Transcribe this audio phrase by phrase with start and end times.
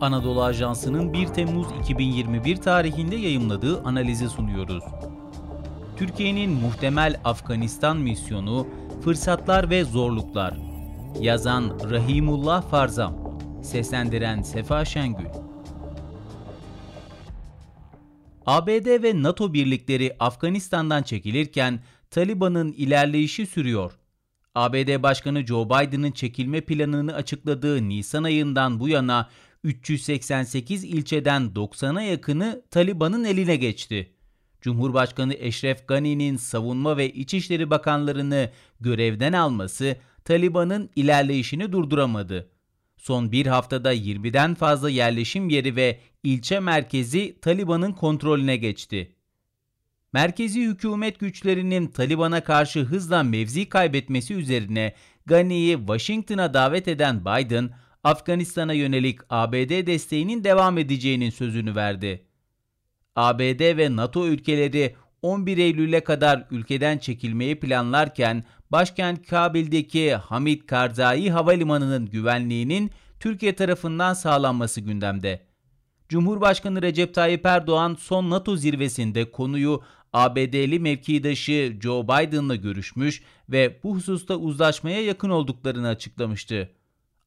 [0.00, 4.84] Anadolu Ajansı'nın 1 Temmuz 2021 tarihinde yayımladığı analizi sunuyoruz.
[5.96, 8.66] Türkiye'nin muhtemel Afganistan misyonu,
[9.04, 10.54] fırsatlar ve zorluklar.
[11.20, 15.26] Yazan Rahimullah Farzam, seslendiren Sefa Şengül.
[18.46, 21.80] ABD ve NATO birlikleri Afganistan'dan çekilirken
[22.10, 23.92] Taliban'ın ilerleyişi sürüyor.
[24.54, 29.28] ABD Başkanı Joe Biden'ın çekilme planını açıkladığı Nisan ayından bu yana
[29.64, 34.12] 388 ilçeden 90'a yakını Taliban'ın eline geçti.
[34.60, 38.50] Cumhurbaşkanı Eşref Gani'nin savunma ve İçişleri Bakanlarını
[38.80, 42.48] görevden alması Taliban'ın ilerleyişini durduramadı.
[42.96, 49.12] Son bir haftada 20'den fazla yerleşim yeri ve ilçe merkezi Taliban'ın kontrolüne geçti.
[50.12, 54.94] Merkezi hükümet güçlerinin Taliban'a karşı hızla mevzi kaybetmesi üzerine
[55.26, 57.70] Gani'yi Washington'a davet eden Biden,
[58.04, 62.24] Afganistan'a yönelik ABD desteğinin devam edeceğinin sözünü verdi.
[63.16, 72.06] ABD ve NATO ülkeleri 11 Eylül'e kadar ülkeden çekilmeyi planlarken başkent Kabil'deki Hamid Karzai Havalimanı'nın
[72.06, 75.40] güvenliğinin Türkiye tarafından sağlanması gündemde.
[76.08, 79.82] Cumhurbaşkanı Recep Tayyip Erdoğan son NATO zirvesinde konuyu
[80.12, 86.70] ABD'li mevkidaşı Joe Biden'la görüşmüş ve bu hususta uzlaşmaya yakın olduklarını açıklamıştı.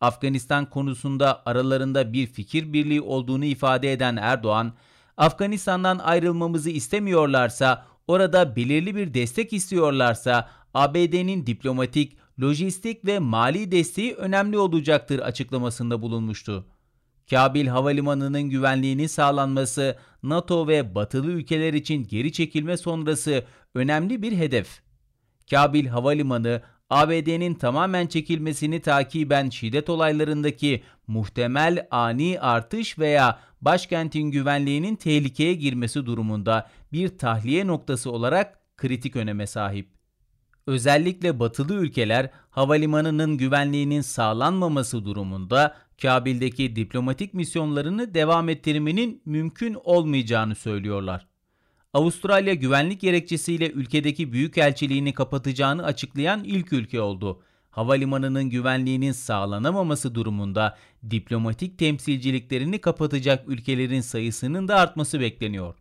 [0.00, 4.72] Afganistan konusunda aralarında bir fikir birliği olduğunu ifade eden Erdoğan,
[5.16, 14.58] Afganistan'dan ayrılmamızı istemiyorlarsa, orada belirli bir destek istiyorlarsa ABD'nin diplomatik, lojistik ve mali desteği önemli
[14.58, 16.66] olacaktır açıklamasında bulunmuştu.
[17.30, 24.82] Kabil Havalimanı'nın güvenliğinin sağlanması NATO ve batılı ülkeler için geri çekilme sonrası önemli bir hedef.
[25.50, 35.54] Kabil Havalimanı ABD'nin tamamen çekilmesini takiben şiddet olaylarındaki muhtemel ani artış veya başkentin güvenliğinin tehlikeye
[35.54, 39.88] girmesi durumunda bir tahliye noktası olarak kritik öneme sahip.
[40.66, 51.29] Özellikle batılı ülkeler havalimanının güvenliğinin sağlanmaması durumunda Kabil'deki diplomatik misyonlarını devam ettirmenin mümkün olmayacağını söylüyorlar.
[51.94, 57.42] Avustralya güvenlik gerekçesiyle ülkedeki büyükelçiliğini kapatacağını açıklayan ilk ülke oldu.
[57.70, 60.78] Havalimanının güvenliğinin sağlanamaması durumunda
[61.10, 65.74] diplomatik temsilciliklerini kapatacak ülkelerin sayısının da artması bekleniyor.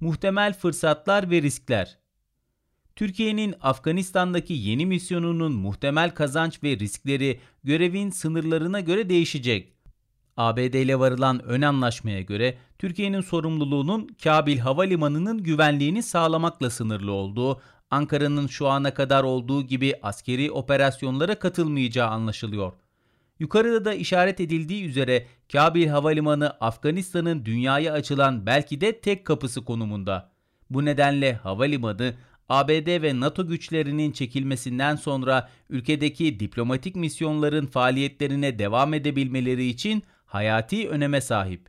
[0.00, 1.98] Muhtemel fırsatlar ve riskler
[2.96, 9.72] Türkiye'nin Afganistan'daki yeni misyonunun muhtemel kazanç ve riskleri görevin sınırlarına göre değişecek.
[10.36, 17.60] ABD ile varılan ön anlaşmaya göre Türkiye'nin sorumluluğunun Kabil Havalimanı'nın güvenliğini sağlamakla sınırlı olduğu,
[17.90, 22.72] Ankara'nın şu ana kadar olduğu gibi askeri operasyonlara katılmayacağı anlaşılıyor.
[23.38, 30.30] Yukarıda da işaret edildiği üzere Kabil Havalimanı Afganistan'ın dünyaya açılan belki de tek kapısı konumunda.
[30.70, 32.14] Bu nedenle havalimanı
[32.48, 41.20] ABD ve NATO güçlerinin çekilmesinden sonra ülkedeki diplomatik misyonların faaliyetlerine devam edebilmeleri için hayati öneme
[41.20, 41.68] sahip.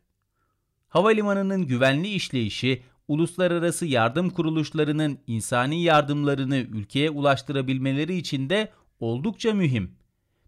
[0.87, 9.91] Havalimanının güvenli işleyişi, uluslararası yardım kuruluşlarının insani yardımlarını ülkeye ulaştırabilmeleri için de oldukça mühim.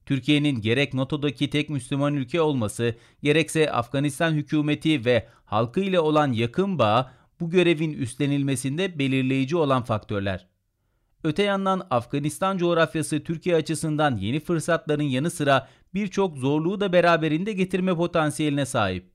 [0.06, 6.80] Türkiye'nin gerek NATO'daki tek Müslüman ülke olması, gerekse Afganistan hükümeti ve halkı ile olan yakın
[6.80, 10.53] bağ bu görevin üstlenilmesinde belirleyici olan faktörler.
[11.24, 17.96] Öte yandan Afganistan coğrafyası Türkiye açısından yeni fırsatların yanı sıra birçok zorluğu da beraberinde getirme
[17.96, 19.14] potansiyeline sahip.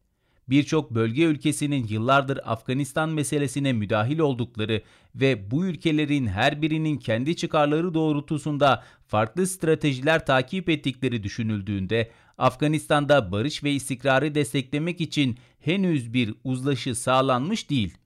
[0.49, 4.83] Birçok bölge ülkesinin yıllardır Afganistan meselesine müdahil oldukları
[5.15, 13.65] ve bu ülkelerin her birinin kendi çıkarları doğrultusunda farklı stratejiler takip ettikleri düşünüldüğünde Afganistan'da barış
[13.65, 17.99] ve istikrarı desteklemek için henüz bir uzlaşı sağlanmış değil.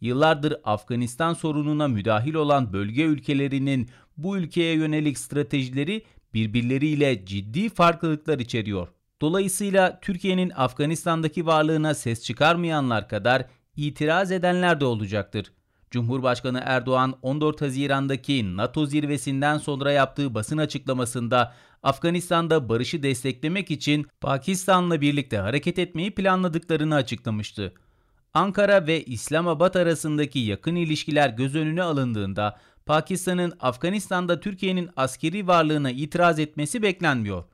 [0.00, 6.04] Yıllardır Afganistan sorununa müdahil olan bölge ülkelerinin bu ülkeye yönelik stratejileri
[6.34, 8.88] birbirleriyle ciddi farklılıklar içeriyor.
[9.20, 13.46] Dolayısıyla Türkiye'nin Afganistan'daki varlığına ses çıkarmayanlar kadar
[13.76, 15.52] itiraz edenler de olacaktır.
[15.90, 25.00] Cumhurbaşkanı Erdoğan 14 Haziran'daki NATO zirvesinden sonra yaptığı basın açıklamasında Afganistan'da barışı desteklemek için Pakistan'la
[25.00, 27.72] birlikte hareket etmeyi planladıklarını açıklamıştı.
[28.34, 36.38] Ankara ve İslamabad arasındaki yakın ilişkiler göz önüne alındığında Pakistan'ın Afganistan'da Türkiye'nin askeri varlığına itiraz
[36.38, 37.44] etmesi beklenmiyor.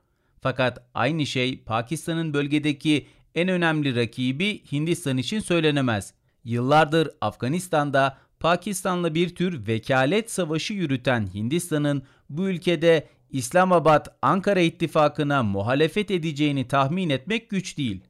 [0.41, 6.13] Fakat aynı şey Pakistan'ın bölgedeki en önemli rakibi Hindistan için söylenemez.
[6.43, 16.11] Yıllardır Afganistan'da Pakistan'la bir tür vekalet savaşı yürüten Hindistan'ın bu ülkede İslamabad Ankara ittifakına muhalefet
[16.11, 18.01] edeceğini tahmin etmek güç değil.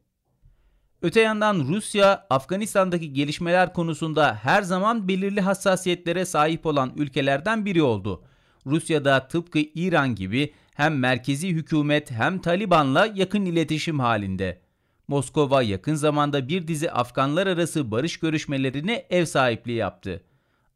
[1.05, 8.23] Öte yandan Rusya, Afganistan'daki gelişmeler konusunda her zaman belirli hassasiyetlere sahip olan ülkelerden biri oldu.
[8.65, 14.61] Rusya da tıpkı İran gibi hem merkezi hükümet hem Taliban'la yakın iletişim halinde.
[15.07, 20.23] Moskova yakın zamanda bir dizi Afganlar arası barış görüşmelerine ev sahipliği yaptı.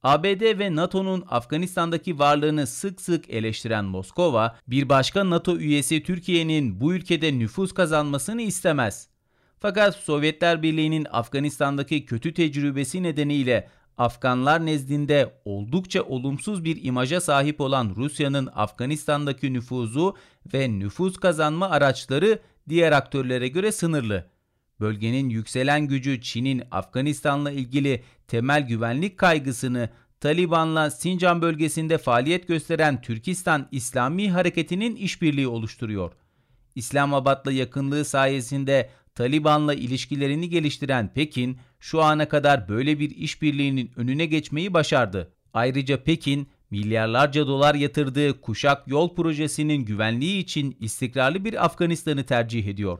[0.03, 6.93] ABD ve NATO'nun Afganistan'daki varlığını sık sık eleştiren Moskova, bir başka NATO üyesi Türkiye'nin bu
[6.93, 9.09] ülkede nüfus kazanmasını istemez.
[9.59, 17.93] Fakat Sovyetler Birliği'nin Afganistan'daki kötü tecrübesi nedeniyle Afganlar nezdinde oldukça olumsuz bir imaja sahip olan
[17.95, 20.15] Rusya'nın Afganistan'daki nüfuzu
[20.53, 22.39] ve nüfus kazanma araçları
[22.69, 24.25] diğer aktörlere göre sınırlı.
[24.79, 29.89] Bölgenin yükselen gücü Çin'in Afganistan'la ilgili temel güvenlik kaygısını
[30.19, 36.11] Taliban'la Sincan bölgesinde faaliyet gösteren Türkistan İslami Hareketi'nin işbirliği oluşturuyor.
[36.75, 38.89] İslamabad'la yakınlığı sayesinde
[39.19, 45.33] Taliban'la ilişkilerini geliştiren Pekin, şu ana kadar böyle bir işbirliğinin önüne geçmeyi başardı.
[45.53, 52.99] Ayrıca Pekin, milyarlarca dolar yatırdığı Kuşak Yol projesinin güvenliği için istikrarlı bir Afganistan'ı tercih ediyor.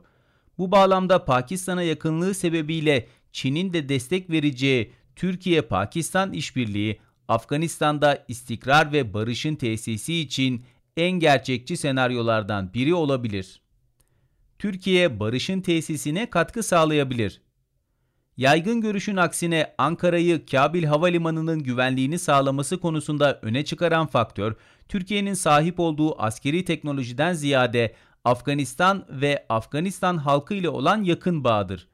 [0.58, 9.56] Bu bağlamda Pakistan'a yakınlığı sebebiyle Çin'in de destek vereceği Türkiye-Pakistan işbirliği Afganistan'da istikrar ve barışın
[9.56, 10.64] tesisi için
[10.98, 13.62] en gerçekçi senaryolardan biri olabilir.
[14.60, 17.42] Türkiye barışın tesisine katkı sağlayabilir.
[18.38, 24.56] Yaygın görüşün aksine Ankara'yı Kabil Havalimanı'nın güvenliğini sağlaması konusunda öne çıkaran faktör,
[24.90, 27.96] Türkiye'nin sahip olduğu askeri teknolojiden ziyade
[28.26, 31.88] Afganistan ve Afganistan halkı ile olan yakın bağdır.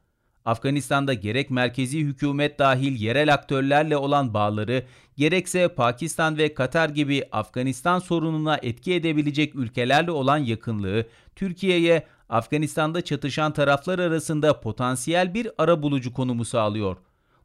[0.46, 4.84] Afganistan'da gerek merkezi hükümet dahil yerel aktörlerle olan bağları,
[5.18, 13.54] gerekse Pakistan ve Katar gibi Afganistan sorununa etki edebilecek ülkelerle olan yakınlığı, Türkiye'ye Afganistan'da çatışan
[13.54, 16.98] taraflar arasında potansiyel bir ara bulucu konumu sağlıyor.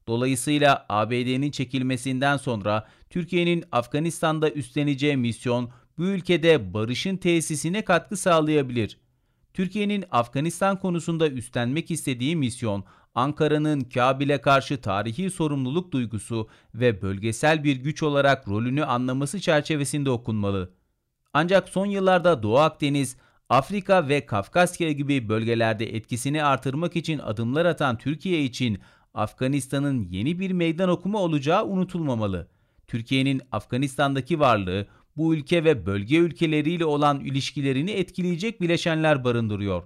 [0.09, 8.99] Dolayısıyla ABD'nin çekilmesinden sonra Türkiye'nin Afganistan'da üstleneceği misyon bu ülkede barışın tesisine katkı sağlayabilir.
[9.55, 12.85] Türkiye'nin Afganistan konusunda üstlenmek istediği misyon,
[13.15, 20.71] Ankara'nın Kabil'e karşı tarihi sorumluluk duygusu ve bölgesel bir güç olarak rolünü anlaması çerçevesinde okunmalı.
[21.33, 23.17] Ancak son yıllarda Doğu Akdeniz,
[23.50, 28.79] Afrika ve Kafkasya gibi bölgelerde etkisini artırmak için adımlar atan Türkiye için
[29.14, 32.49] Afganistan'ın yeni bir meydan okuma olacağı unutulmamalı.
[32.87, 34.87] Türkiye'nin Afganistan'daki varlığı
[35.17, 39.82] bu ülke ve bölge ülkeleriyle olan ilişkilerini etkileyecek bileşenler barındırıyor.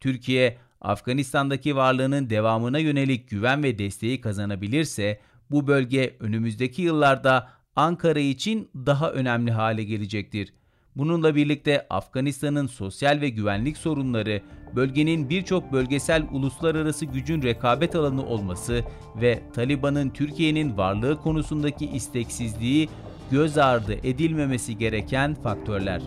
[0.00, 5.20] Türkiye, Afganistan'daki varlığının devamına yönelik güven ve desteği kazanabilirse
[5.50, 10.54] bu bölge önümüzdeki yıllarda Ankara için daha önemli hale gelecektir.
[10.96, 14.42] Bununla birlikte Afganistan'ın sosyal ve güvenlik sorunları,
[14.76, 18.84] bölgenin birçok bölgesel uluslararası gücün rekabet alanı olması
[19.20, 22.88] ve Taliban'ın Türkiye'nin varlığı konusundaki isteksizliği
[23.30, 26.02] göz ardı edilmemesi gereken faktörler.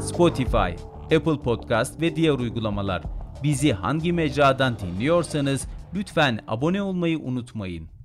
[0.00, 0.84] Spotify,
[1.16, 3.02] Apple Podcast ve diğer uygulamalar.
[3.42, 7.97] Bizi hangi mecradan dinliyorsanız lütfen abone olmayı unutmayın.